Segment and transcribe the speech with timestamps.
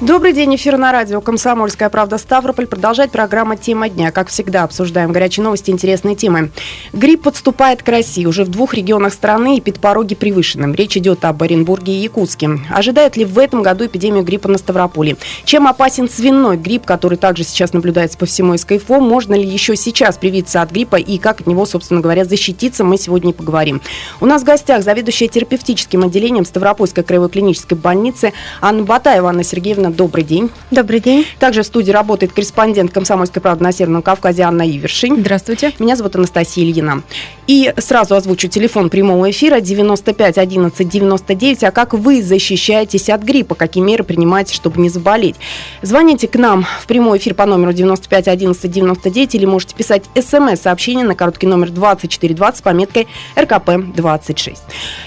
[0.00, 2.68] Добрый день, эфир на радио «Комсомольская правда» Ставрополь.
[2.68, 4.12] Продолжает программа «Тема дня».
[4.12, 6.52] Как всегда, обсуждаем горячие новости, интересные темы.
[6.92, 8.24] Грипп подступает к России.
[8.24, 10.72] Уже в двух регионах страны и пороги превышены.
[10.72, 12.60] Речь идет об Оренбурге и Якутске.
[12.70, 15.16] Ожидают ли в этом году эпидемию гриппа на Ставрополе?
[15.44, 19.00] Чем опасен свиной грипп, который также сейчас наблюдается по всему СКФО?
[19.00, 22.98] Можно ли еще сейчас привиться от гриппа и как от него, собственно говоря, защититься, мы
[22.98, 23.80] сегодня и поговорим.
[24.20, 29.87] У нас в гостях заведующая терапевтическим отделением Ставропольской краевой клинической больницы Анна Батаева Анна Сергеевна
[29.88, 30.50] Анна, добрый день.
[30.70, 31.24] Добрый день.
[31.38, 35.20] Также в студии работает корреспондент «Комсомольской правды» на Северном Кавказе Анна Ивершин.
[35.20, 35.72] Здравствуйте.
[35.78, 37.02] Меня зовут Анастасия Ильина.
[37.46, 41.64] И сразу озвучу телефон прямого эфира 95 11 99.
[41.64, 43.54] А как вы защищаетесь от гриппа?
[43.54, 45.36] Какие меры принимаете, чтобы не заболеть?
[45.80, 51.06] Звоните к нам в прямой эфир по номеру 95 11 99 или можете писать смс-сообщение
[51.06, 54.56] на короткий номер 2420 с пометкой РКП-26.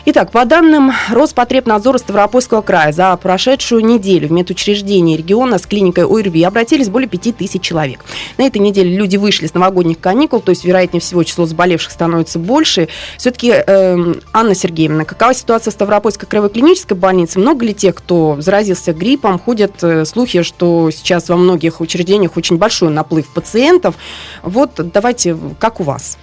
[0.05, 6.05] Итак, по данным Роспотребнадзора Ставропольского края, за прошедшую неделю в медучреждении учреждений региона с клиникой
[6.05, 8.05] ОРВИ обратились более 5000 человек.
[8.37, 12.39] На этой неделе люди вышли с новогодних каникул, то есть, вероятнее всего, число заболевших становится
[12.39, 12.87] больше.
[13.17, 17.39] Все-таки, э, Анна Сергеевна, какова ситуация в Ставропольской краевой клинической больнице?
[17.39, 19.39] Много ли тех, кто заразился гриппом?
[19.39, 23.95] Ходят э, слухи, что сейчас во многих учреждениях очень большой наплыв пациентов.
[24.43, 26.17] Вот давайте, как у вас?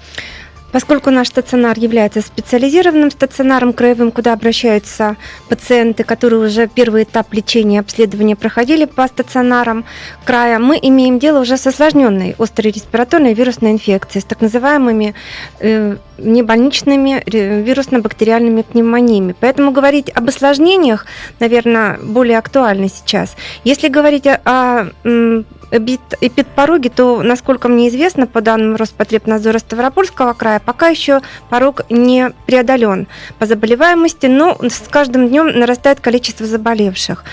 [0.72, 5.16] Поскольку наш стационар является специализированным стационаром краевым, куда обращаются
[5.48, 9.84] пациенты, которые уже первый этап лечения и обследования проходили по стационарам
[10.24, 15.14] края, мы имеем дело уже с осложненной острой респираторной вирусной инфекцией, с так называемыми
[15.60, 19.34] э, небольничными вирусно-бактериальными пневмониями.
[19.38, 21.06] Поэтому говорить об осложнениях,
[21.40, 23.36] наверное, более актуально сейчас.
[23.64, 30.88] Если говорить о, о эпидпороге, то, насколько мне известно, по данным Роспотребнадзора Ставропольского края, пока
[30.88, 33.06] еще порог не преодолен
[33.38, 37.24] по заболеваемости, но с каждым днем нарастает количество заболевших.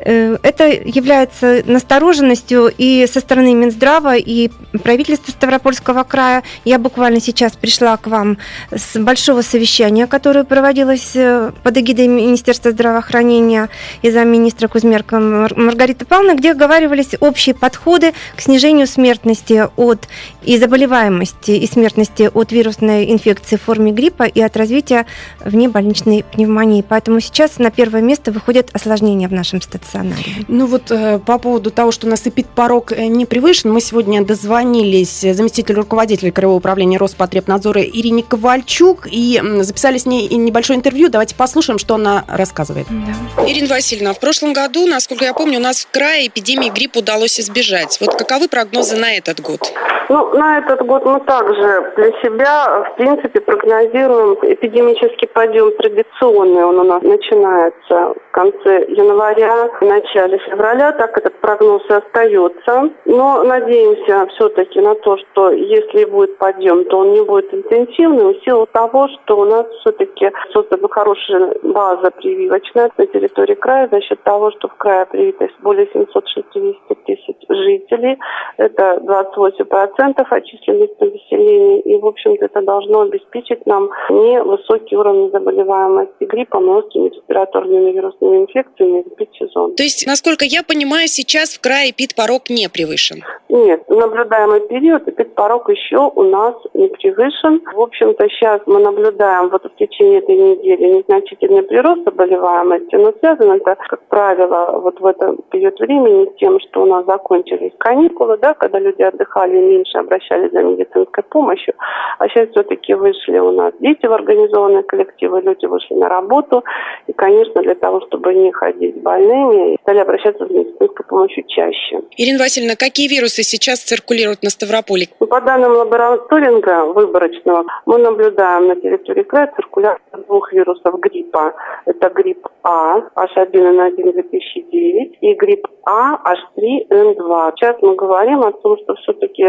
[0.00, 4.50] Э, это является настороженностью и со стороны Минздрава, и
[4.82, 6.42] правительства Ставропольского края.
[6.64, 8.38] Я буквально сейчас пришла к вам
[8.70, 13.68] с большого совещания, которое проводилось э, под эгидой Министерства здравоохранения
[14.02, 20.08] и замминистра Кузьмерка Маргариты Павловны, где оговаривались общие подходы к снижению смертности от
[20.42, 25.06] и заболеваемости и смертности от вирусной инфекции в форме гриппа и от развития
[25.44, 26.84] внебольничной пневмонии.
[26.88, 30.44] Поэтому сейчас на первое место выходят осложнения в нашем стационаре стационаре.
[30.48, 32.22] Ну вот э, по поводу того, что у нас
[32.54, 39.40] порог э, не превышен, мы сегодня дозвонились заместителю руководителя Краевого управления Роспотребнадзора Ирине Ковальчук и
[39.60, 41.08] записали с ней небольшое интервью.
[41.08, 42.86] Давайте послушаем, что она рассказывает.
[42.88, 43.46] Да.
[43.46, 47.40] Ирина Васильевна, в прошлом году, насколько я помню, у нас в крае эпидемии гриппа удалось
[47.40, 47.98] избежать.
[48.00, 49.72] Вот каковы прогнозы на этот год?
[50.08, 56.64] Ну, на этот год мы также для себя, в принципе, прогнозируем эпидемический подъем традиционный.
[56.64, 60.92] Он у нас начинается в конце января, в начале февраля.
[60.92, 62.90] Так этот прогноз и остается.
[63.04, 68.44] Но надеемся все-таки на то, что если будет подъем, то он не будет интенсивным в
[68.44, 74.22] силу того, что у нас все-таки создана хорошая база прививочная на территории края за счет
[74.22, 78.18] того, что в крае привито более 760 тысяч жителей.
[78.56, 81.80] Это 28% процентов от численности населения.
[81.80, 89.02] И, в общем-то, это должно обеспечить нам невысокий уровень заболеваемости гриппом, легкими респираторными вирусными инфекциями
[89.02, 89.74] в эпидсезон.
[89.74, 93.24] То есть, насколько я понимаю, сейчас в крае эпидпорог не превышен?
[93.48, 97.62] Нет, наблюдаемый период эпидпорог еще у нас не превышен.
[97.74, 103.54] В общем-то, сейчас мы наблюдаем вот в течение этой недели незначительный прирост заболеваемости, но связано
[103.54, 108.38] это, как правило, вот в этом период времени с тем, что у нас закончились каникулы,
[108.38, 111.74] да, когда люди отдыхали меньше раньше обращались за медицинской помощью,
[112.18, 116.64] а сейчас все-таки вышли у нас дети в организованные коллективы, люди вышли на работу,
[117.06, 122.00] и, конечно, для того, чтобы не ходить больными, стали обращаться за медицинской помощью чаще.
[122.16, 125.08] Ирина Васильевна, какие вирусы сейчас циркулируют на Ставрополе?
[125.20, 131.54] Ну, по данным лабораторинга выборочного, мы наблюдаем на территории края циркуляцию двух вирусов гриппа.
[131.86, 137.52] Это грипп А, H1N1 2009, и грипп А, H3N2.
[137.56, 139.44] Сейчас мы говорим о том, что все-таки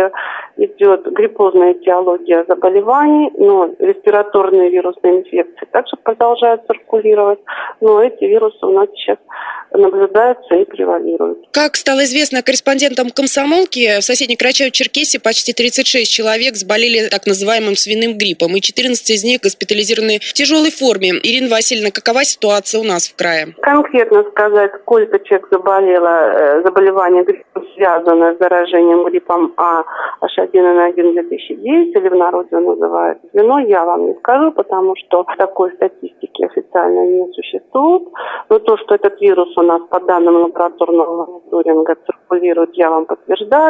[0.57, 7.39] идет гриппозная этиология заболеваний, но респираторные вирусные инфекции также продолжают циркулировать,
[7.81, 9.18] но эти вирусы у нас сейчас
[9.71, 11.47] наблюдаются и превалируют.
[11.51, 17.75] Как стало известно корреспондентам комсомолки, Иркутске, в соседней Карачаево-Черкесии почти 36 человек заболели так называемым
[17.75, 21.09] свиным гриппом, и 14 из них госпитализированы в тяжелой форме.
[21.23, 23.55] Ирина Васильевна, какова ситуация у нас в крае?
[23.61, 29.83] Конкретно сказать, сколько человек заболело, э, заболевание гриппом связано с заражением гриппом А
[30.21, 36.43] H1N1 2009, или в народе называют звено, я вам не скажу, потому что такой статистики
[36.43, 38.03] официально не существует.
[38.49, 43.69] Но то, что этот вирус у нас по данным лабораторного мониторинга циркулирует, я вам подтверждаю.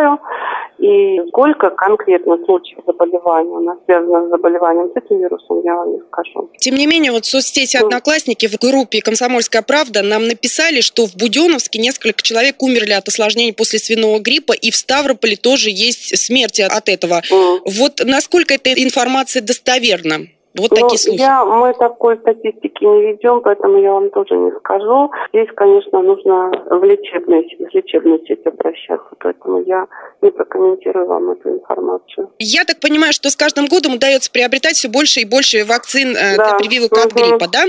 [0.79, 5.93] И сколько конкретно случаев заболевания у нас связано с заболеванием с этим вирусом, я вам
[5.93, 6.49] не скажу.
[6.57, 11.17] Тем не менее, вот в соцсети «Одноклассники» в группе «Комсомольская правда» нам написали, что в
[11.17, 16.61] Буденовске несколько человек умерли от осложнений после свиного гриппа, и в Ставрополе тоже есть смерти
[16.61, 17.21] от этого.
[17.29, 17.59] Mm.
[17.65, 20.27] Вот насколько эта информация достоверна?
[20.57, 21.19] Вот такие ну, слухи.
[21.19, 25.11] Я, мы такой статистики не ведем, поэтому я вам тоже не скажу.
[25.31, 29.85] Здесь, конечно, нужно в лечебную, в лечебную сеть обращаться, поэтому я
[30.21, 32.31] не прокомментирую вам эту информацию.
[32.39, 36.37] Я так понимаю, что с каждым годом удается приобретать все больше и больше вакцин э,
[36.37, 36.49] да.
[36.49, 37.01] для прививок угу.
[37.01, 37.65] от гриппа, да?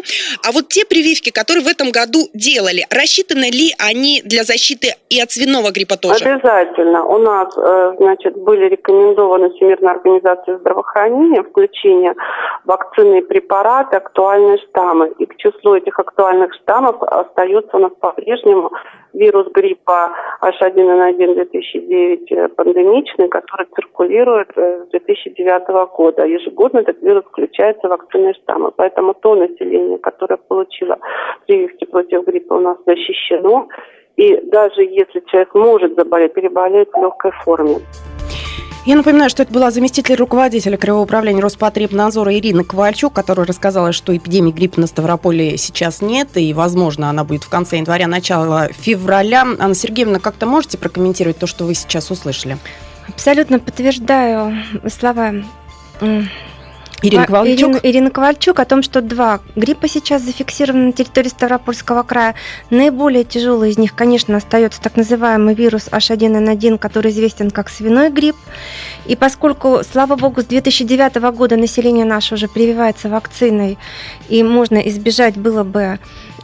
[0.48, 5.20] А вот те прививки, которые в этом году делали, рассчитаны ли они для защиты и
[5.20, 6.24] от свиного гриппа тоже?
[6.24, 7.04] Обязательно.
[7.04, 12.14] У нас, э, значит, были рекомендованы Всемирной организацией здравоохранения включение
[12.70, 15.12] вакцины и препараты актуальные штаммы.
[15.18, 18.70] И к числу этих актуальных штаммов остается у нас по-прежнему
[19.12, 26.24] вирус гриппа H1N1 2009 э, пандемичный, который циркулирует э, с 2009 года.
[26.24, 28.70] Ежегодно этот вирус включается в вакцинные штаммы.
[28.76, 30.96] Поэтому то население, которое получило
[31.46, 33.66] прививки против гриппа, у нас защищено.
[34.16, 37.78] И даже если человек может заболеть, переболеет в легкой форме.
[38.86, 44.16] Я напоминаю, что это была заместитель руководителя Краевого управления Роспотребнадзора Ирина Ковальчук, которая рассказала, что
[44.16, 49.42] эпидемии гриппа на Ставрополе сейчас нет, и, возможно, она будет в конце января, начало февраля.
[49.58, 52.56] Анна Сергеевна, как-то можете прокомментировать то, что вы сейчас услышали?
[53.06, 54.56] Абсолютно подтверждаю
[54.88, 55.34] слова
[57.02, 57.68] Ирина Ковальчук.
[57.68, 62.34] Ирина, Ирина Ковальчук о том, что два гриппа сейчас зафиксированы на территории Ставропольского края.
[62.70, 68.36] Наиболее тяжелый из них, конечно, остается так называемый вирус H1N1, который известен как свиной грипп.
[69.06, 73.78] И поскольку, слава богу, с 2009 года население наше уже прививается вакциной,
[74.28, 75.98] и можно избежать было бы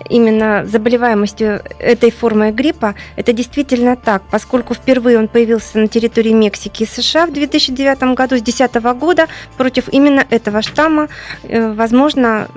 [0.09, 6.85] именно заболеваемостью этой формой гриппа, это действительно так, поскольку впервые он появился на территории Мексики
[6.85, 9.27] и США в 2009 году, с 2010 года,
[9.57, 11.09] против именно этого штамма
[11.43, 12.49] э, возможно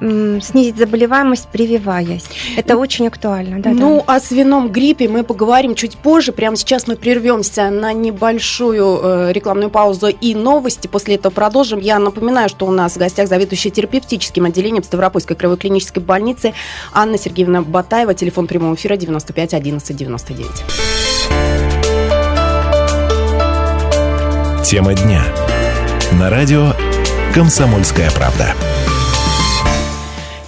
[0.41, 2.25] снизить заболеваемость, прививаясь.
[2.57, 3.61] Это ну, очень актуально.
[3.61, 4.15] Да, ну, да.
[4.15, 6.31] о свином гриппе мы поговорим чуть позже.
[6.31, 10.87] Прямо сейчас мы прервемся на небольшую э, рекламную паузу и новости.
[10.87, 11.79] После этого продолжим.
[11.79, 16.53] Я напоминаю, что у нас в гостях заведующая терапевтическим отделением Ставропольской краевой клинической больницы
[16.93, 20.47] Анна Сергеевна Сергеевна Батаева, телефон прямого эфира 95 11 99.
[24.65, 25.21] Тема дня.
[26.13, 26.73] На радио
[27.35, 28.55] «Комсомольская правда».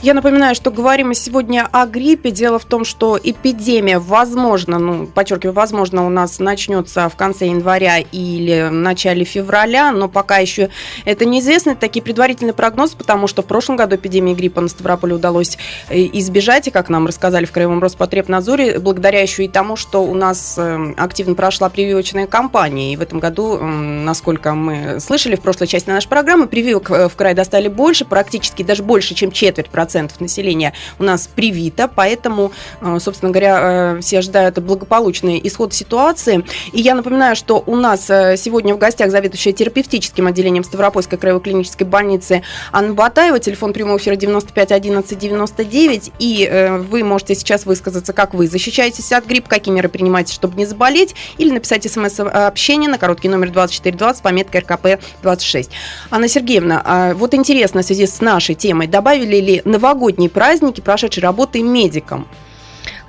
[0.04, 2.32] Я напоминаю, что говорим мы сегодня о гриппе.
[2.32, 8.00] Дело в том, что эпидемия, возможно, ну, подчеркиваю, возможно, у нас начнется в конце января
[8.00, 10.70] или в начале февраля, но пока еще
[11.06, 11.72] это неизвестно.
[11.72, 15.60] Это такие предварительные прогнозы, потому что в прошлом году эпидемии гриппа на Ставрополе удалось
[15.90, 20.16] э, избежать, и, как нам рассказали в Краевом Роспотребнадзоре, благодаря еще и тому, что у
[20.16, 22.94] нас э, активно прошла прививочная кампания.
[22.94, 27.16] И в этом году, насколько мы слышали в прошлой части нашей программы, прививок э, в
[27.16, 32.52] край достали больше, практически даже больше, чем четверть процента 40% населения у нас привито, поэтому,
[32.82, 36.44] э, собственно говоря, э, все ожидают благополучный исход ситуации.
[36.74, 41.42] И я напоминаю, что у нас э, сегодня в гостях заведующая терапевтическим отделением Ставропольской краевой
[41.42, 48.14] клинической больницы Анна Батаева, телефон прямого эфира 95 11 99, и вы можете сейчас высказаться,
[48.14, 52.98] как вы защищаетесь от гриппа, какие меры принимаете, чтобы не заболеть, или написать смс-сообщение на
[52.98, 55.72] короткий номер 2420 с пометкой РКП 26.
[56.10, 60.82] Анна Сергеевна, а вот интересно в связи с нашей темой, добавили ли на новогодние праздники,
[60.82, 62.28] прошедшей работы медиком.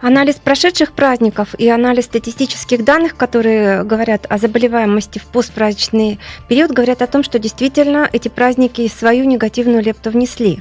[0.01, 7.03] Анализ прошедших праздников и анализ статистических данных, которые говорят о заболеваемости в постпраздничный период, говорят
[7.03, 10.61] о том, что действительно эти праздники свою негативную лепту внесли.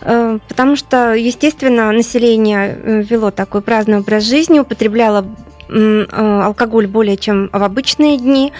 [0.00, 5.26] Э, потому что, естественно, население э, вело такой праздный образ жизни, употребляло
[5.70, 8.52] алкоголь более чем в обычные дни,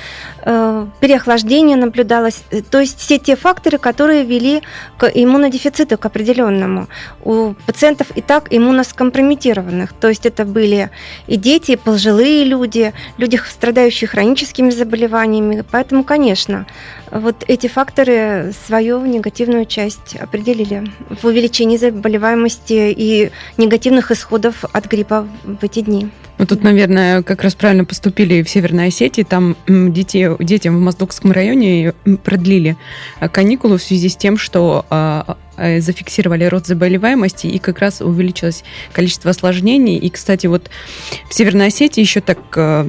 [0.45, 4.63] э, переохлаждение наблюдалось, э, то есть все те факторы, которые вели
[4.99, 6.89] к иммунодефициту, к определенному.
[7.25, 10.91] У пациентов и так иммуноскомпрометированных, то есть это были
[11.27, 16.67] и дети, и пожилые люди, люди, страдающие хроническими заболеваниями, поэтому, конечно,
[17.11, 25.27] вот эти факторы свою негативную часть определили в увеличении заболеваемости и негативных исходов от гриппа
[25.45, 26.11] в эти дни.
[26.41, 29.25] Ну, тут, наверное, как раз правильно поступили в Северной Осетии.
[29.25, 31.93] Там детей, детям в Моздокском районе
[32.25, 32.79] продлили
[33.21, 38.01] э, каникулы в связи с тем, что а, э, зафиксировали рост заболеваемости и как раз
[38.01, 39.99] увеличилось количество осложнений.
[39.99, 40.71] И, кстати, вот
[41.29, 42.89] в Северной Осетии еще так э,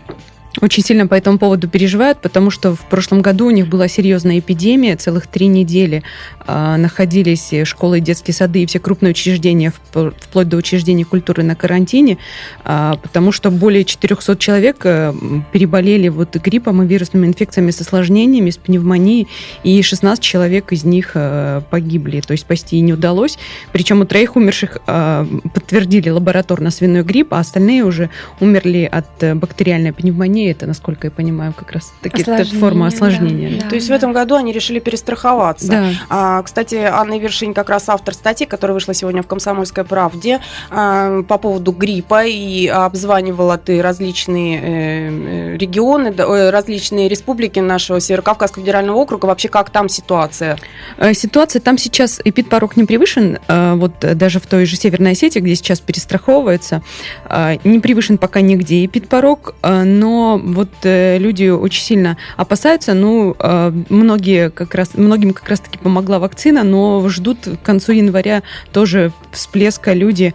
[0.60, 4.40] очень сильно по этому поводу переживают, потому что в прошлом году у них была серьезная
[4.40, 6.04] эпидемия, целых три недели
[6.46, 12.18] э, находились школы детские сады и все крупные учреждения, вплоть до учреждений культуры на карантине,
[12.66, 15.14] э, потому что более 400 человек э,
[15.54, 19.30] переболели вот гриппом и вирусными инфекциями с осложнениями, с пневмонией,
[19.64, 23.38] и 16 человек из них э, погибли, то есть спасти не удалось.
[23.72, 28.10] Причем у троих умерших э, подтвердили лабораторно свиной грипп, а остальные уже
[28.42, 32.24] умерли от бактериальной пневмонии осложнение, это, насколько я понимаю, как раз таки
[32.60, 33.50] форма осложнения.
[33.58, 33.64] Да.
[33.64, 33.70] Да.
[33.70, 35.68] То есть в этом году они решили перестраховаться.
[35.68, 35.90] Да.
[36.10, 41.22] А, кстати, Анна Вершинь как раз автор статьи, которая вышла сегодня в «Комсомольской правде» а,
[41.24, 48.98] по поводу гриппа, и обзванивала ты различные э, регионы, э, различные республики нашего Северокавказского федерального
[48.98, 49.28] округа.
[49.28, 50.58] Вообще, как там ситуация?
[50.98, 55.56] Э, ситуация там сейчас эпидпорог не превышен, вот даже в той же Северной Осетии, где
[55.56, 56.82] сейчас перестраховывается,
[57.64, 62.94] не превышен пока нигде эпидпорог, но вот э, люди очень сильно опасаются.
[62.94, 68.44] Ну, э, многие как раз, многим как раз-таки помогла вакцина, но ждут к концу января
[68.72, 70.34] тоже всплеска люди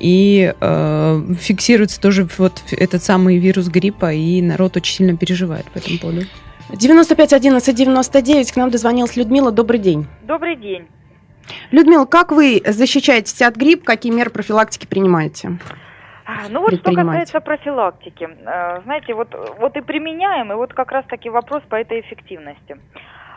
[0.00, 5.78] и э, фиксируется тоже вот этот самый вирус гриппа, и народ очень сильно переживает по
[5.78, 6.22] этому поводу.
[6.72, 9.50] 95 11 99 к нам дозвонилась Людмила.
[9.50, 10.06] Добрый день.
[10.22, 10.86] Добрый день.
[11.70, 13.86] Людмила, как вы защищаетесь от гриппа?
[13.86, 15.58] Какие меры профилактики принимаете?
[16.28, 20.92] А, ну вот что касается профилактики, э, знаете, вот, вот и применяем, и вот как
[20.92, 22.76] раз таки вопрос по этой эффективности.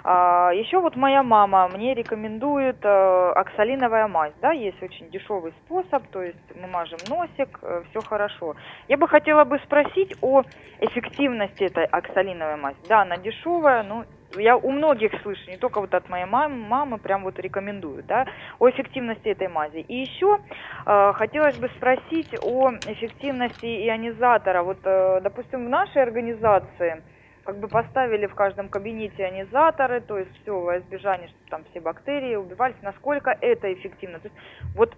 [0.04, 6.06] А, еще вот моя мама мне рекомендует э, оксалиновая мазь, да, есть очень дешевый способ,
[6.08, 8.56] то есть мы мажем носик, э, все хорошо.
[8.90, 10.44] Я бы хотела бы спросить о
[10.82, 12.78] эффективности этой оксалиновой мази.
[12.90, 14.04] Да, она дешевая, но
[14.38, 18.26] я у многих слышу, не только вот от моей мамы, мамы прям вот рекомендуют, да,
[18.60, 19.80] о эффективности этой мази.
[19.80, 20.40] И еще
[20.86, 24.64] э, хотелось бы спросить о эффективности ионизатора.
[24.64, 27.04] Вот, э, допустим, в нашей организации
[27.44, 31.82] как бы поставили в каждом кабинете ионизаторы, то есть все во избежание, чтобы там все
[31.82, 32.76] бактерии убивались.
[32.82, 34.20] Насколько это эффективно?
[34.20, 34.38] То есть
[34.76, 34.96] вот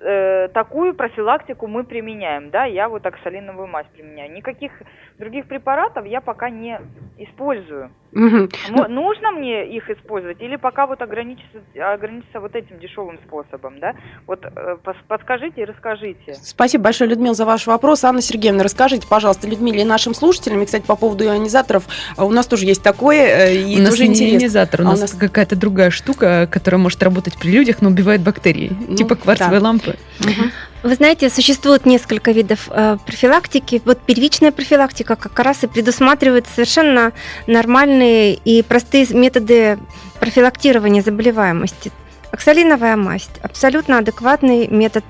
[0.00, 4.32] э, такую профилактику мы применяем, да, я вот оксалиновую мазь применяю.
[4.32, 4.72] Никаких
[5.18, 6.78] других препаратов я пока не
[7.18, 7.90] использую.
[8.16, 8.48] Угу.
[8.88, 13.94] Нужно мне их использовать или пока вот ограничиться, ограничиться вот этим дешевым способом, да?
[14.26, 16.34] Вот э, подскажите и расскажите.
[16.42, 18.04] Спасибо большое, Людмила, за ваш вопрос.
[18.04, 21.84] Анна Сергеевна, расскажите, пожалуйста, Людмиле и нашим слушателям, и, кстати, по поводу ионизаторов,
[22.16, 24.36] а у нас тоже есть такое, э, и у нас не интересно.
[24.36, 27.90] ионизатор, у а нас, у нас какая-то другая штука, которая может работать при людях, но
[27.90, 29.64] убивает бактерии, ну, типа кварцевой да.
[29.66, 29.96] лампы.
[30.20, 30.50] Угу.
[30.82, 33.82] Вы знаете, существует несколько видов э, профилактики.
[33.84, 37.12] Вот первичная профилактика как раз и предусматривает совершенно
[37.46, 39.78] нормальные и простые методы
[40.20, 41.90] профилактирования заболеваемости.
[42.30, 45.04] Оксалиновая мазь– абсолютно адекватный метод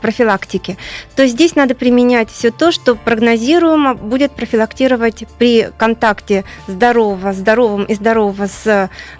[0.00, 0.76] профилактики.
[1.16, 7.94] То здесь надо применять все то, что прогнозируемо будет профилактировать при контакте здорового, здоровым и
[7.94, 8.66] здорового с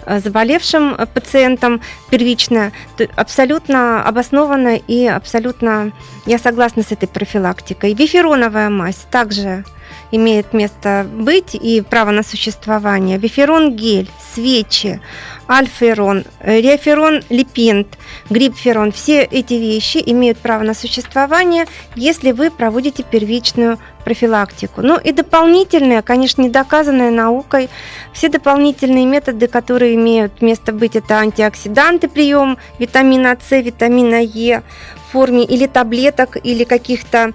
[0.05, 2.71] э, заболевшим пациентом первично.
[3.15, 5.91] Абсолютно обоснованно и абсолютно
[6.25, 7.93] я согласна с этой профилактикой.
[7.93, 9.63] Бифероновая мазь также
[10.11, 13.17] имеет место быть и право на существование.
[13.17, 15.01] Биферон гель, свечи,
[15.49, 17.97] альферон, реоферон липент,
[18.29, 18.91] грипферон.
[18.91, 24.81] Все эти вещи имеют право на существование, если вы проводите первичную профилактику.
[24.81, 27.69] Ну и дополнительные, конечно, не доказанные наукой,
[28.13, 34.63] все дополнительные методы, которые имеют место быть, это антиоксиданты, прием витамина С, витамина Е
[34.95, 37.33] в форме или таблеток, или каких-то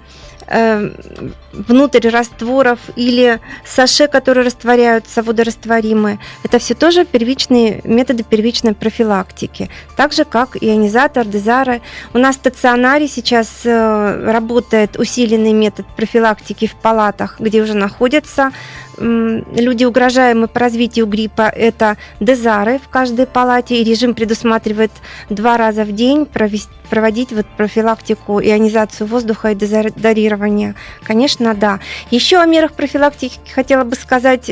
[1.51, 6.19] внутрь растворов или саше, которые растворяются, водорастворимые.
[6.43, 9.69] Это все тоже первичные методы первичной профилактики.
[9.95, 11.81] Так же, как ионизатор, дезары.
[12.13, 18.51] У нас в стационаре сейчас э, работает усиленный метод профилактики в палатах, где уже находятся
[18.97, 24.91] люди, угрожаемые по развитию гриппа, это дезары в каждой палате, и режим предусматривает
[25.29, 30.75] два раза в день провести, проводить вот профилактику, ионизацию воздуха и дезодорирование.
[31.03, 31.79] Конечно, да.
[32.11, 34.49] Еще о мерах профилактики хотела бы сказать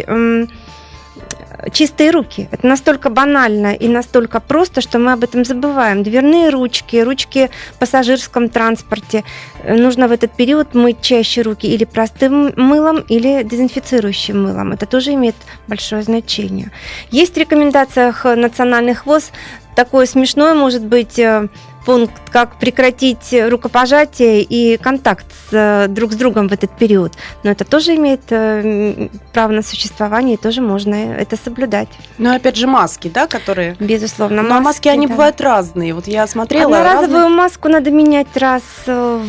[1.72, 2.48] чистые руки.
[2.52, 6.04] Это настолько банально и настолько просто, что мы об этом забываем.
[6.04, 9.24] Дверные ручки, ручки в пассажирском транспорте.
[9.68, 14.74] Нужно в этот период мыть чаще руки или простым мылом, или дезинфицирующим мылом.
[14.74, 15.36] Это тоже имеет
[15.68, 16.72] большое значение.
[17.12, 19.32] Есть в рекомендациях национальных ВОЗ
[19.76, 21.48] такое смешное, может быть, э,
[21.86, 27.14] пункт, как прекратить рукопожатие и контакт с, э, друг с другом в этот период.
[27.44, 31.90] Но это тоже имеет э, право на существование, и тоже можно это соблюдать.
[32.18, 33.76] Ну, опять же, маски, да, которые...
[33.80, 34.42] Безусловно.
[34.42, 35.14] Но маски, маски они да.
[35.14, 35.94] бывают разные.
[35.94, 36.66] Вот я смотрела...
[36.66, 37.38] Одноразовую разные...
[37.38, 39.24] маску надо менять раз в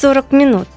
[0.00, 0.68] 40 минут.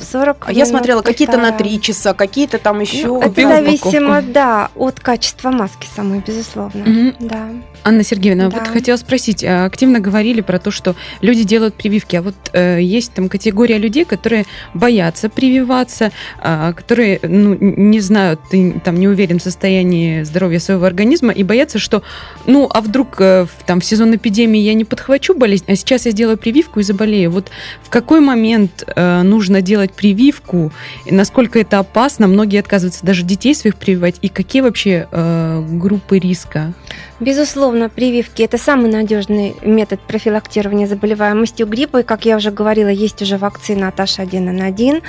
[0.00, 3.06] 40 а я смотрела какие-то на 3 часа, какие-то там еще.
[3.06, 6.82] Ну, это зависимо, да, от качества маски самой, безусловно.
[6.82, 7.16] Угу.
[7.20, 7.48] Да.
[7.88, 8.58] Анна Сергеевна, да.
[8.58, 12.80] вот хотела спросить, а, активно говорили про то, что люди делают прививки, а вот э,
[12.82, 19.08] есть там категория людей, которые боятся прививаться, э, которые, ну, не знают, ты там не
[19.08, 22.02] уверен в состоянии здоровья своего организма и боятся, что,
[22.44, 26.12] ну, а вдруг э, там в сезон эпидемии я не подхвачу болезнь, а сейчас я
[26.12, 27.30] сделаю прививку и заболею.
[27.30, 27.50] Вот
[27.82, 30.72] в какой момент э, нужно делать прививку,
[31.10, 32.26] насколько это опасно?
[32.26, 34.16] Многие отказываются даже детей своих прививать.
[34.20, 36.74] И какие вообще э, группы риска?
[37.20, 42.00] Безусловно, прививки– это самый надежный метод профилактирования заболеваемостью гриппа.
[42.00, 45.02] И, как я уже говорила, есть уже вакцина от H1N1.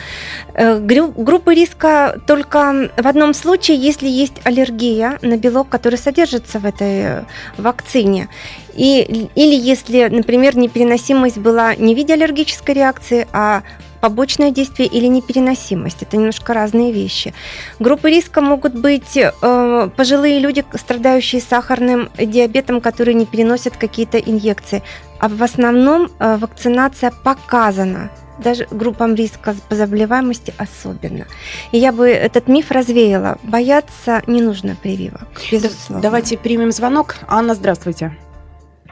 [0.56, 6.66] Э, группы риска только в одном случае, если есть аллергия на белок, который содержится в
[6.66, 7.24] этой э,
[7.58, 8.28] вакцине.
[8.74, 13.62] И, или если, например, непереносимость была не в виде аллергической реакции, а
[14.01, 16.01] побочное действие или непереносимость.
[16.03, 17.34] Это немножко разные вещи.
[17.79, 24.84] Группы риска могут быть э, пожилые люди, страдающие сахарным диабетом, которые не переносят какие-то инъекции.
[25.20, 31.25] А в основном э, вакцинация показана даже группам риска по заболеваемости особенно.
[31.72, 33.38] И я бы этот миф развеяла.
[33.44, 36.01] Бояться не нужно прививок, безусловно.
[36.01, 37.15] Давайте примем звонок.
[37.27, 38.18] Анна, здравствуйте.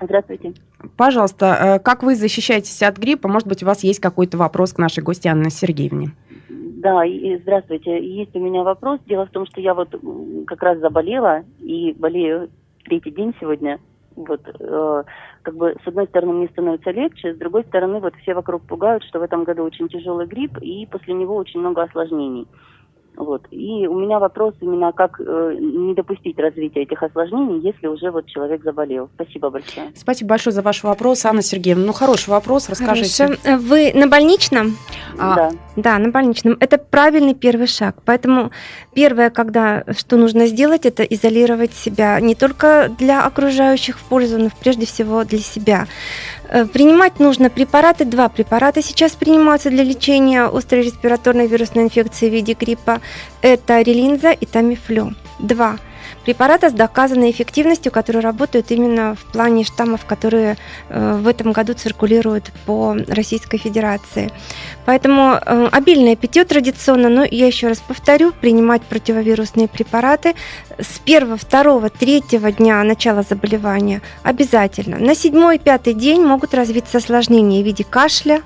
[0.01, 0.53] Здравствуйте.
[0.95, 3.27] Пожалуйста, э, как вы защищаетесь от гриппа?
[3.27, 6.11] Может быть, у вас есть какой-то вопрос к нашей гости Анне Сергеевне?
[6.49, 7.99] Да, и, здравствуйте.
[7.99, 8.99] Есть у меня вопрос.
[9.07, 9.89] Дело в том, что я вот
[10.45, 12.49] как раз заболела и болею
[12.85, 13.79] третий день сегодня.
[14.15, 15.03] Вот, э,
[15.43, 19.03] как бы, с одной стороны, мне становится легче, с другой стороны, вот все вокруг пугают,
[19.03, 22.47] что в этом году очень тяжелый грипп, и после него очень много осложнений.
[23.17, 23.41] Вот.
[23.49, 28.27] И у меня вопрос именно, как э, не допустить развития этих осложнений, если уже вот
[28.27, 29.09] человек заболел.
[29.15, 29.91] Спасибо большое.
[29.95, 31.85] Спасибо большое за ваш вопрос, Анна Сергеевна.
[31.85, 33.25] Ну, хороший вопрос, расскажите.
[33.25, 33.57] Хорошо.
[33.57, 34.77] Вы на больничном?
[35.17, 35.51] А, да.
[35.75, 36.57] Да, на больничном.
[36.59, 37.95] Это правильный первый шаг.
[38.05, 38.51] Поэтому
[38.93, 44.49] первое, когда что нужно сделать, это изолировать себя не только для окружающих в пользу, но
[44.59, 45.87] прежде всего для себя.
[46.49, 52.33] Э, принимать нужно препараты, два препарата сейчас принимаются для лечения острой респираторной вирусной инфекции в
[52.33, 53.01] виде гриппа.
[53.41, 55.13] Это релинза и тамифлю.
[55.39, 55.77] Два
[56.27, 60.57] препарата с доказанной эффективностью, которые работают именно в плане штаммов, которые
[60.89, 64.29] э, в этом году циркулируют по Российской Федерации.
[64.85, 70.35] Поэтому э, обильное питье традиционно, но я еще раз повторю, принимать противовирусные препараты
[70.77, 74.97] с первого, второго, третьего дня начала заболевания обязательно.
[74.97, 78.41] На седьмой, пятый день могут развиться осложнения в виде кашля,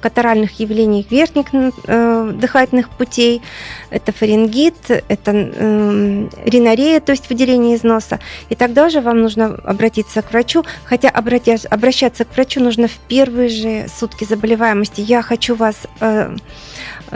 [0.00, 3.42] катаральных явлений верхних э, дыхательных путей.
[3.90, 8.20] Это фарингит, это э, ринорея, то есть выделение из носа.
[8.48, 12.98] И тогда же вам нужно обратиться к врачу, хотя обратясь, обращаться к врачу нужно в
[13.08, 15.00] первые же сутки заболеваемости.
[15.00, 16.34] Я хочу вас э,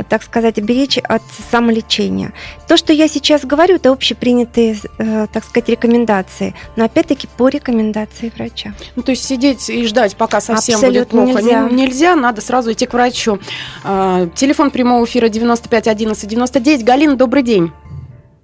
[0.05, 2.33] так сказать, беречь от самолечения.
[2.69, 8.33] То, что я сейчас говорю, это общепринятые, э, так сказать, рекомендации, но опять-таки по рекомендации
[8.37, 8.73] врача.
[8.97, 11.69] Ну, то есть сидеть и ждать, пока совсем Абсолютно будет плохо, нельзя.
[11.71, 13.39] нельзя, надо сразу идти к врачу.
[13.85, 16.85] А, телефон прямого эфира 95 11 99.
[16.85, 17.73] Галина, добрый день.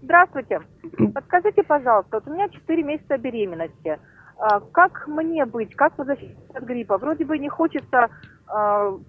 [0.02, 0.60] Здравствуйте.
[1.14, 3.98] Подскажите, пожалуйста, вот у меня 4 месяца беременности.
[4.38, 5.74] А, как мне быть?
[5.74, 6.98] Как защититься от гриппа?
[6.98, 8.08] Вроде бы не хочется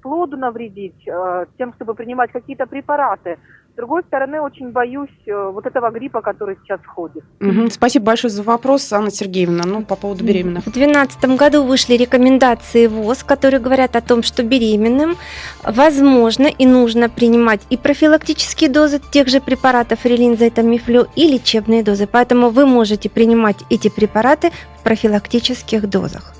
[0.01, 3.37] плоду навредить э, тем, чтобы принимать какие-то препараты.
[3.73, 7.23] С другой стороны, очень боюсь э, вот этого гриппа, который сейчас ходит.
[7.41, 7.71] Угу.
[7.71, 9.63] Спасибо большое за вопрос, Анна Сергеевна.
[9.65, 10.65] Ну, по поводу беременных.
[10.65, 15.15] В 2012 году вышли рекомендации ВОЗ, которые говорят о том, что беременным
[15.63, 21.83] возможно и нужно принимать и профилактические дозы тех же препаратов релинза и тамифлю, и лечебные
[21.83, 22.05] дозы.
[22.05, 26.35] Поэтому вы можете принимать эти препараты в профилактических дозах.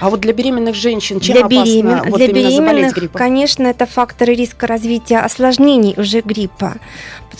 [0.00, 1.92] А вот для беременных женщин чем для беремен...
[1.92, 3.18] опасно вот для беременных, гриппом?
[3.18, 6.74] Конечно, это факторы риска развития осложнений уже гриппа,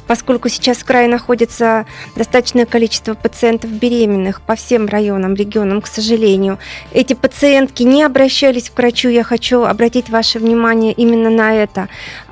[0.06, 6.58] поскольку сейчас в крае находится достаточное количество пациентов беременных по всем районам, регионам, к сожалению.
[6.92, 11.88] Эти пациентки не обращались к врачу, я хочу обратить ваше внимание именно на это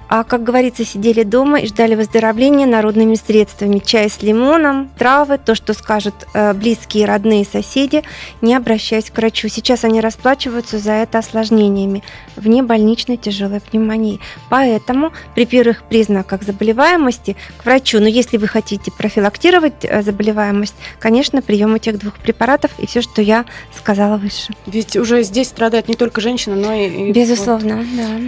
[0.09, 3.79] а, как говорится, сидели дома и ждали выздоровления народными средствами.
[3.79, 8.03] Чай с лимоном, травы, то, что скажут э, близкие, родные, соседи,
[8.41, 9.49] не обращаясь к врачу.
[9.49, 12.05] Сейчас они расплачиваются за это осложнениями
[12.37, 14.21] вне больничной тяжелой пневмонии.
[14.49, 21.43] Поэтому при первых признаках заболеваемости к врачу, но если вы хотите профилактировать э, заболеваемость, конечно,
[21.43, 23.45] прием этих двух препаратов и все, что я
[23.77, 24.55] сказала выше.
[24.67, 27.13] Ведь уже здесь страдает не только женщина, но и...
[27.13, 27.87] Безусловно, вот.
[27.97, 28.19] да.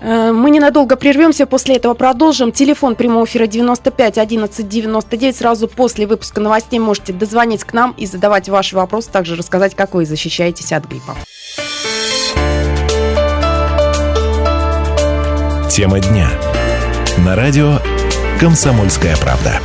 [0.00, 2.52] Э, мы ненадолго прервемся, после этого продолжим.
[2.52, 5.36] Телефон прямого эфира 95 11 99.
[5.36, 9.94] Сразу после выпуска новостей можете дозвонить к нам и задавать ваши вопросы, также рассказать, как
[9.94, 11.16] вы защищаетесь от гриппа.
[15.70, 16.28] Тема дня.
[17.24, 17.78] На радио
[18.40, 19.60] «Комсомольская правда».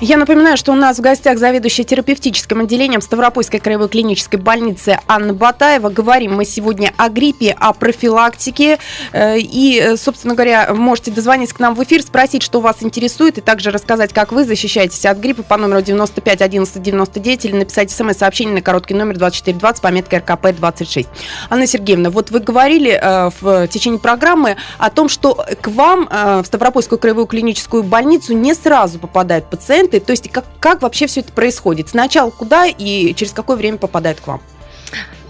[0.00, 5.34] Я напоминаю, что у нас в гостях заведующая терапевтическим отделением Ставропольской краевой клинической больницы Анна
[5.34, 5.88] Батаева.
[5.88, 8.78] Говорим мы сегодня о гриппе, о профилактике.
[9.12, 13.40] Э, и, собственно говоря, можете дозвониться к нам в эфир, спросить, что вас интересует, и
[13.40, 18.54] также рассказать, как вы защищаетесь от гриппа по номеру 95 11 99 или написать смс-сообщение
[18.54, 21.08] на короткий номер 2420 пометка РКП 26.
[21.50, 26.42] Анна Сергеевна, вот вы говорили э, в течение программы о том, что к вам э,
[26.42, 30.00] в Ставропольскую краевую клиническую больницу не сразу попадают пациенты, пациенты?
[30.00, 31.88] То есть как, как вообще все это происходит?
[31.88, 34.40] Сначала куда и через какое время попадает к вам?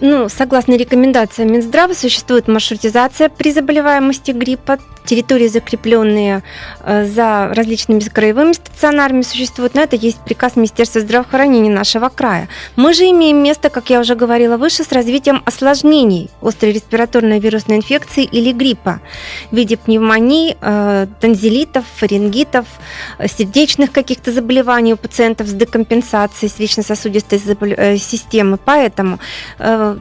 [0.00, 6.42] Ну, согласно рекомендациям Минздрава, существует маршрутизация при заболеваемости гриппа территории, закрепленные
[6.80, 12.48] э, за различными краевыми стационарами, существуют, но это есть приказ Министерства здравоохранения нашего края.
[12.76, 17.78] Мы же имеем место, как я уже говорила выше, с развитием осложнений острой респираторной вирусной
[17.78, 19.00] инфекции или гриппа
[19.50, 22.66] в виде пневмонии, э, танзелитов, фарингитов,
[23.26, 27.40] сердечных каких-то заболеваний у пациентов с декомпенсацией сердечно-сосудистой
[27.76, 28.58] э, системы.
[28.62, 29.18] Поэтому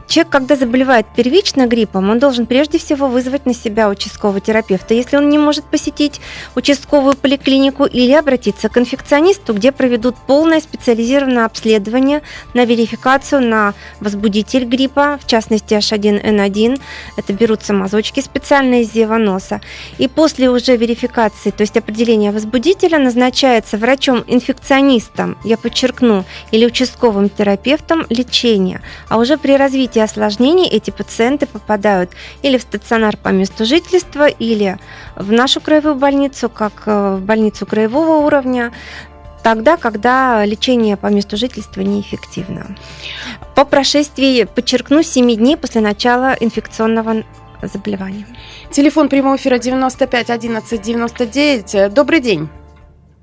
[0.06, 5.16] человек, когда заболевает первично гриппом, он должен прежде всего вызвать на себя участкового терапевта если
[5.16, 6.20] он не может посетить
[6.54, 12.22] участковую поликлинику или обратиться к инфекционисту, где проведут полное специализированное обследование
[12.54, 16.80] на верификацию на возбудитель гриппа, в частности H1N1.
[17.16, 19.60] Это берутся мазочки специальные из носа.
[19.98, 28.04] И после уже верификации, то есть определения возбудителя, назначается врачом-инфекционистом, я подчеркну, или участковым терапевтом
[28.08, 28.80] лечение.
[29.08, 32.10] А уже при развитии осложнений эти пациенты попадают
[32.42, 34.78] или в стационар по месту жительства, или
[35.16, 38.72] в нашу краевую больницу, как э, в больницу краевого уровня,
[39.42, 42.76] тогда, когда лечение по месту жительства неэффективно.
[43.54, 47.24] По прошествии, подчеркну, 7 дней после начала инфекционного
[47.62, 48.26] заболевания.
[48.70, 51.92] Телефон прямого эфира 95 11 99.
[51.92, 52.48] Добрый день.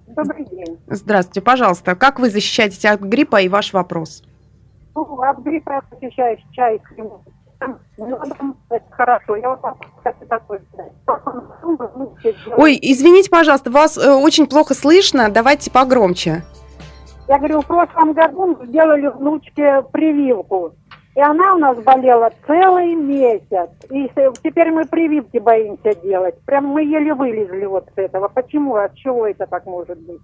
[0.07, 0.77] Добрый день.
[0.87, 1.95] Здравствуйте, пожалуйста.
[1.95, 4.23] Как вы защищаетесь от гриппа и ваш вопрос?
[4.95, 6.81] Ну, от гриппа я защищаюсь чай
[8.91, 9.35] хорошо.
[9.35, 9.61] Я вот
[10.29, 10.59] такой.
[12.57, 15.29] Ой, извините, пожалуйста, вас э, очень плохо слышно.
[15.29, 16.43] Давайте погромче.
[17.27, 20.73] Я говорю, в прошлом году мы сделали внучке прививку.
[21.15, 23.69] И она у нас болела целый месяц.
[23.89, 24.11] И
[24.43, 26.39] теперь мы прививки боимся делать.
[26.41, 28.27] Прям мы еле вылезли вот с этого.
[28.27, 28.75] Почему?
[28.75, 30.21] От чего это так может быть?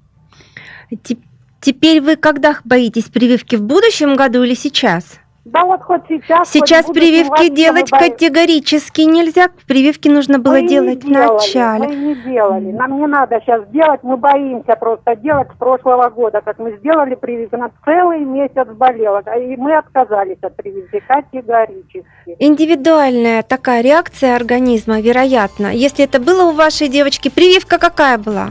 [1.61, 5.19] Теперь вы когда боитесь прививки в будущем году или сейчас?
[5.45, 6.49] Да вот хоть сейчас.
[6.49, 9.49] Сейчас хоть прививки делать категорически нельзя.
[9.67, 11.87] Прививки нужно было мы делать не делали, вначале.
[11.87, 12.71] Мы не делали.
[12.71, 14.01] Нам не надо сейчас делать.
[14.01, 16.41] Мы боимся просто делать с прошлого года.
[16.41, 19.23] Как мы сделали прививку, на целый месяц болела.
[19.37, 22.35] И мы отказались от прививки категорически.
[22.39, 25.67] Индивидуальная такая реакция организма, вероятно.
[25.67, 28.49] Если это было у вашей девочки, прививка какая была?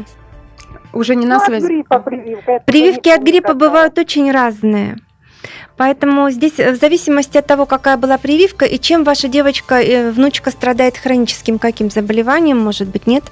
[0.93, 1.65] Уже не на ну, связи.
[1.65, 2.63] От гриппа прививка.
[2.67, 4.97] Прививки от гриппа бывают очень разные.
[5.77, 10.11] Поэтому здесь э, в зависимости от того, какая была прививка и чем ваша девочка, э,
[10.11, 13.25] внучка страдает хроническим каким заболеванием, может быть, нет?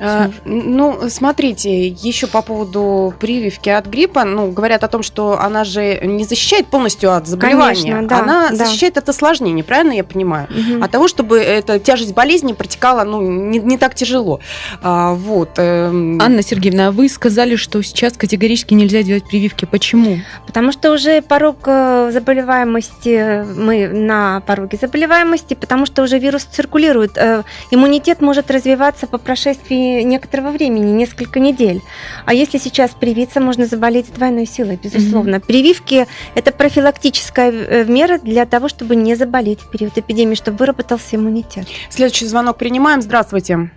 [0.00, 5.64] А, ну, смотрите, еще по поводу прививки от гриппа, ну, говорят о том, что она
[5.64, 8.56] же не защищает полностью от заболевания, Конечно, да, она да.
[8.56, 10.48] защищает от осложнений, правильно я понимаю?
[10.50, 10.84] Угу.
[10.84, 14.40] От того, чтобы эта тяжесть болезни протекала, ну, не, не так тяжело.
[14.82, 15.50] А, вот.
[15.56, 16.20] Эм...
[16.20, 19.64] Анна Сергеевна, а вы сказали, что сейчас категорически нельзя делать прививки.
[19.64, 20.18] Почему?
[20.46, 27.16] Потому что уже порог э, заболеваемости, мы на пороге заболеваемости, потому что уже вирус циркулирует.
[27.16, 31.80] Э, иммунитет может развиваться по прошествии некоторого времени, несколько недель.
[32.26, 35.36] А если сейчас привиться, можно заболеть с двойной силой, безусловно.
[35.36, 35.46] Mm-hmm.
[35.46, 41.16] Прививки– это профилактическая э, мера для того, чтобы не заболеть в период эпидемии, чтобы выработался
[41.16, 41.66] иммунитет.
[41.90, 43.02] Следующий звонок принимаем.
[43.02, 43.70] Здравствуйте.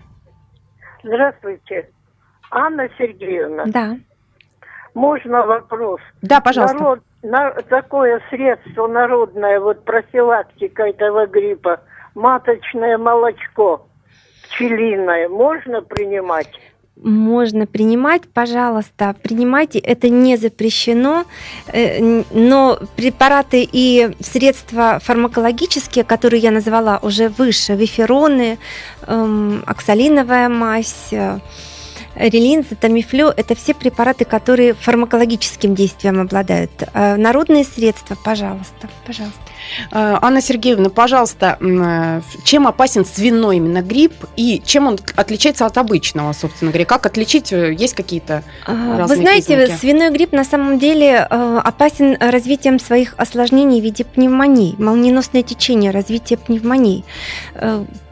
[1.03, 1.89] Здравствуйте.
[2.51, 3.65] Анна Сергеевна.
[3.65, 3.97] Да.
[4.93, 6.01] Можно вопрос?
[6.21, 6.77] Да, пожалуйста.
[6.77, 11.81] Народ, на, такое средство народное, вот профилактика этого гриппа,
[12.15, 13.87] маточное молочко
[14.57, 16.49] пчелиное можно принимать?
[17.03, 21.25] можно принимать, пожалуйста, принимайте, это не запрещено,
[21.67, 28.57] э, но препараты и средства фармакологические, которые я назвала уже выше, вифероны,
[29.05, 31.13] эм, оксалиновая мазь,
[32.17, 36.71] э, Релин, Тамифлю– это все препараты, которые фармакологическим действием обладают.
[36.93, 39.39] Э, народные средства, пожалуйста, пожалуйста.
[39.91, 45.77] Э, Анна Сергеевна, пожалуйста, э, чем опасен свиной именно грипп и чем он отличается от
[45.77, 46.85] обычного, собственно говоря?
[46.85, 47.51] Как отличить?
[47.51, 49.79] Есть какие-то разные Вы знаете, признаки?
[49.79, 56.37] свиной грипп на самом деле опасен развитием своих осложнений в виде пневмонии, молниеносное течение, развитие
[56.37, 57.03] пневмонии.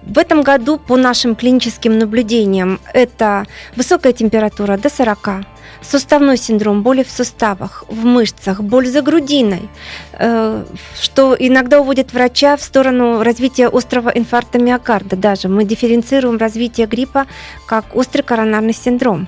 [0.06, 5.46] В этом году по нашим клиническим наблюдениям это высокая температура до 40,
[5.82, 9.68] суставной синдром, боли в суставах, в мышцах, боль за грудиной,
[10.18, 15.50] что иногда уводит врача в сторону развития острого инфаркта миокарда даже.
[15.50, 17.26] Мы дифференцируем развитие гриппа
[17.66, 19.28] как острый коронарный синдром.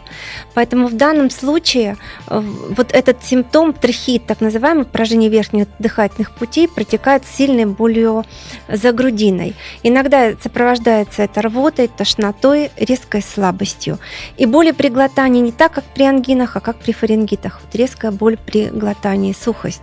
[0.53, 1.97] Поэтому в данном случае
[2.27, 8.25] э, вот этот симптом трахеит, так называемый, поражение верхних дыхательных путей, протекает с сильной болью
[8.67, 9.55] за грудиной.
[9.83, 13.99] Иногда сопровождается это рвотой, тошнотой, резкой слабостью.
[14.37, 17.61] И боли при глотании не так, как при ангинах, а как при фарингитах.
[17.63, 19.81] Вот резкая боль при глотании, сухость.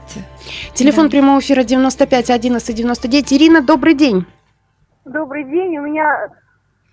[0.74, 1.10] Телефон да.
[1.10, 3.32] прямого эфира 95 11 99.
[3.32, 4.26] Ирина, добрый день.
[5.04, 5.78] Добрый день.
[5.78, 6.28] У меня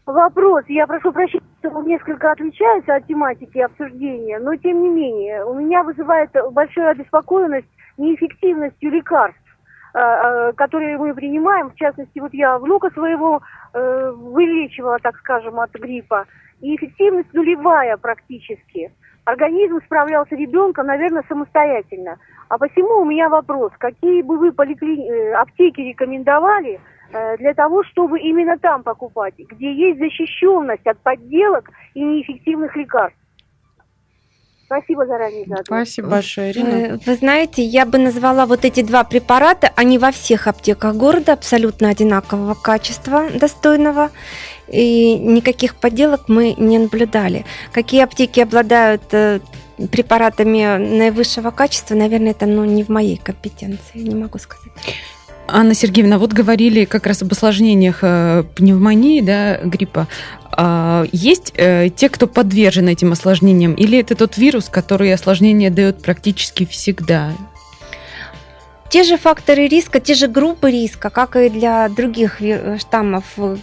[0.05, 0.63] вопрос.
[0.67, 5.83] Я прошу прощения, что несколько отличается от тематики обсуждения, но тем не менее, у меня
[5.83, 9.37] вызывает большую обеспокоенность неэффективностью лекарств
[9.93, 13.41] а, а, которые мы принимаем, в частности, вот я внука своего
[13.73, 16.27] э, вылечивала, так скажем, от гриппа,
[16.61, 18.91] и эффективность нулевая практически
[19.25, 22.17] организм справлялся ребенка, наверное, самостоятельно.
[22.51, 25.07] А посему у меня вопрос, какие бы вы поликли...
[25.07, 26.81] Э, аптеки рекомендовали
[27.13, 33.17] э, для того, чтобы именно там покупать, где есть защищенность от подделок и неэффективных лекарств?
[34.65, 35.65] Спасибо заранее за ответ.
[35.65, 36.69] Спасибо большое, Ирина.
[36.71, 41.31] Вы, вы знаете, я бы назвала вот эти два препарата, они во всех аптеках города
[41.31, 44.09] абсолютно одинакового качества, достойного
[44.67, 47.45] и никаких подделок мы не наблюдали.
[47.71, 49.39] Какие аптеки обладают э,
[49.87, 54.71] препаратами наивысшего качества, наверное, это ну, не в моей компетенции, не могу сказать.
[55.47, 60.07] Анна Сергеевна, вот говорили как раз об осложнениях э, пневмонии, да, гриппа.
[60.51, 66.01] А, есть э, те, кто подвержен этим осложнениям, или это тот вирус, который осложнения дает
[66.01, 67.31] практически всегда?
[68.91, 72.41] Те же факторы риска, те же группы риска, как и для других
[72.77, 73.55] штаммов э,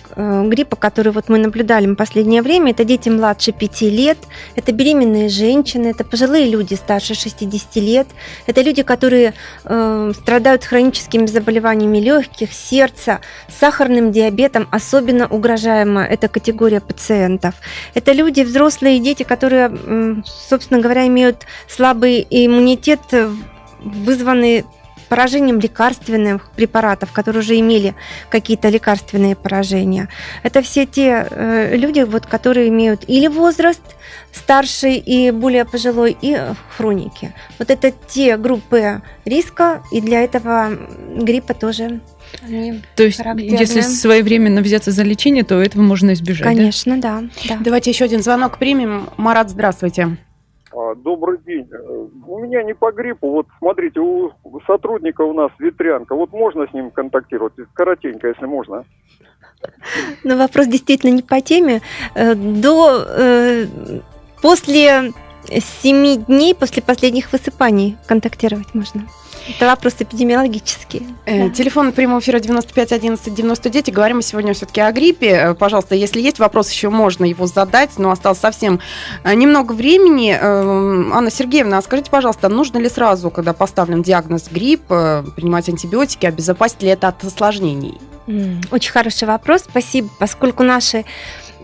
[0.46, 4.16] гриппа, которые вот мы наблюдали в последнее время, это дети младше 5 лет,
[4.56, 8.06] это беременные женщины, это пожилые люди старше 60 лет,
[8.46, 16.80] это люди, которые э, страдают хроническими заболеваниями легких, сердца, сахарным диабетом, особенно угрожаема эта категория
[16.80, 17.54] пациентов.
[17.92, 23.00] Это люди, взрослые дети, которые, собственно говоря, имеют слабый иммунитет,
[23.80, 24.64] вызванный
[25.08, 27.94] поражением лекарственных препаратов, которые уже имели
[28.30, 30.08] какие-то лекарственные поражения.
[30.42, 33.82] Это все те э, люди, вот, которые имеют или возраст
[34.32, 36.38] старший и более пожилой, и
[36.76, 37.34] хроники.
[37.58, 40.70] Вот это те группы риска, и для этого
[41.16, 42.00] гриппа тоже
[42.42, 46.46] они То есть, если своевременно взяться за лечение, то этого можно избежать.
[46.46, 47.20] Конечно, да?
[47.20, 47.56] да.
[47.56, 47.58] да.
[47.60, 49.08] Давайте еще один звонок примем.
[49.16, 50.18] Марат, здравствуйте.
[50.72, 51.68] А, добрый день.
[52.26, 53.30] У меня не по гриппу.
[53.30, 54.32] Вот смотрите, у
[54.66, 56.14] сотрудника у нас ветрянка.
[56.14, 57.54] Вот можно с ним контактировать?
[57.74, 58.84] Коротенько, если можно.
[60.24, 61.80] Ну, вопрос действительно не по теме.
[62.14, 63.66] Э, до э,
[64.42, 65.12] после
[65.82, 69.02] семи дней после последних высыпаний контактировать можно.
[69.48, 71.06] Это вопрос эпидемиологический.
[71.24, 71.54] Э, да.
[71.54, 73.92] Телефон прямого эфира 95 11 99.
[73.92, 75.28] Говорим мы сегодня все-таки о гриппе.
[75.28, 78.80] Э, пожалуйста, если есть вопрос, еще можно его задать, но осталось совсем
[79.24, 80.32] э, немного времени.
[80.38, 86.82] Анна Сергеевна, а скажите, пожалуйста, нужно ли сразу, когда поставлен диагноз грипп, принимать антибиотики, обезопасить
[86.82, 87.98] ли это от осложнений?
[88.70, 90.08] Очень хороший вопрос, спасибо.
[90.18, 91.04] Поскольку наши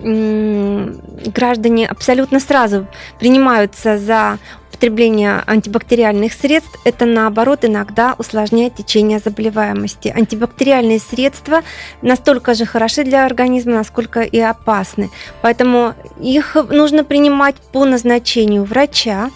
[0.01, 2.87] граждане абсолютно сразу
[3.21, 4.39] принимаются за
[4.75, 10.09] употребление антибактериальных средств, это наоборот иногда усложняет течение заболеваемости.
[10.09, 11.63] Антибактериальные средства
[12.03, 15.11] настолько же хороши для организма, насколько и опасны.
[15.43, 19.31] Поэтому их нужно принимать по назначению врача,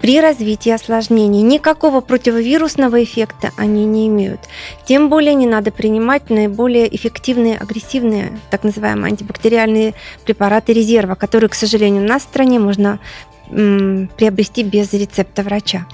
[0.00, 1.42] при развитии осложнений.
[1.42, 4.38] Никакого противовирусного эффекта они не имеют.
[4.84, 11.54] Тем более не надо принимать наиболее эффективные, агрессивные, так называемые антибактериальные препараты резерва, которые, к
[11.54, 13.00] сожалению, у нас в стране можно
[13.50, 15.86] приобрести без рецепта врача.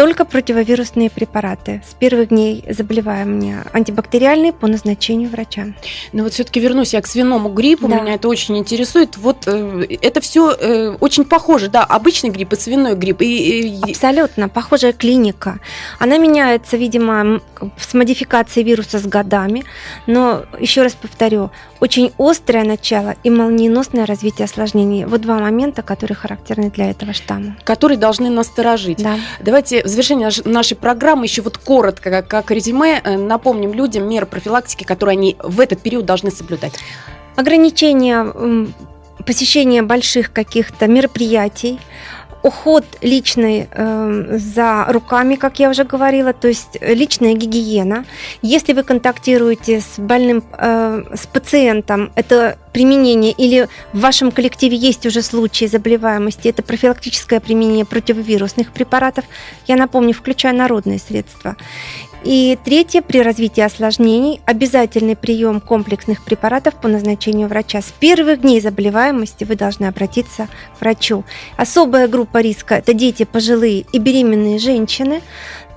[0.00, 1.82] Только противовирусные препараты.
[1.86, 5.74] С первых дней заболевания антибактериальные по назначению врача.
[6.14, 8.00] Но вот все-таки вернусь я к свиному гриппу, да.
[8.00, 9.18] меня это очень интересует.
[9.18, 13.20] Вот э, это все э, очень похоже, да, обычный грипп и свиной грипп.
[13.20, 13.90] И, и...
[13.90, 15.60] Абсолютно, похожая клиника.
[15.98, 17.42] Она меняется, видимо,
[17.76, 19.64] с модификацией вируса с годами,
[20.06, 25.04] но еще раз повторю, очень острое начало и молниеносное развитие осложнений.
[25.04, 27.58] Вот два момента, которые характерны для этого штамма.
[27.64, 29.02] Которые должны насторожить.
[29.02, 29.18] Да.
[29.40, 35.14] Давайте завершение нашей программы еще вот коротко, как, резюме, э, напомним людям меры профилактики, которые
[35.14, 36.74] они в этот период должны соблюдать.
[37.36, 38.72] Ограничение
[39.24, 41.78] посещения больших каких-то мероприятий,
[42.42, 48.04] уход личный э, за руками, как я уже говорила, то есть личная гигиена.
[48.42, 55.06] Если вы контактируете с больным, э, с пациентом, это применение или в вашем коллективе есть
[55.06, 59.24] уже случаи заболеваемости, это профилактическое применение противовирусных препаратов,
[59.66, 61.56] я напомню, включая народные средства.
[62.24, 67.80] И третье, при развитии осложнений обязательный прием комплексных препаратов по назначению врача.
[67.80, 71.24] С первых дней заболеваемости вы должны обратиться к врачу.
[71.56, 75.22] Особая группа риска– это дети, пожилые и беременные женщины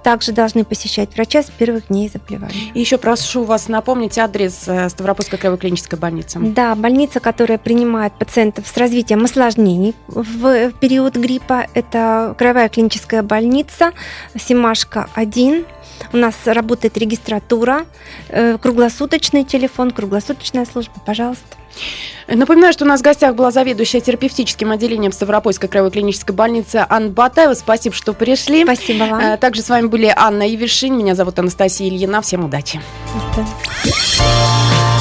[0.04, 2.72] также должны посещать врача с первых дней заболевания.
[2.74, 6.40] И еще прошу вас напомнить адрес э, Ставропольской краевой клинической больницы.
[6.40, 13.94] Да, больница, которая принимает пациентов с развитием осложнений в период гриппа, это краевая клиническая больница
[14.36, 15.66] Симашка 1
[16.12, 17.86] у нас работает регистратура,
[18.30, 20.94] э, круглосуточный телефон, круглосуточная служба.
[21.06, 21.58] Пожалуйста.
[22.28, 27.10] Напоминаю, что у нас в гостях была заведующая терапевтическим отделением Ставропольской краевой клинической больницы Анна
[27.10, 27.54] Батаева.
[27.54, 28.64] Спасибо, что пришли.
[28.64, 29.20] Спасибо вам.
[29.20, 30.98] Э, также с вами были Анна Ивершин.
[30.98, 32.22] Меня зовут Анастасия Ильина.
[32.22, 32.82] Всем удачи.
[33.34, 34.93] Спасибо.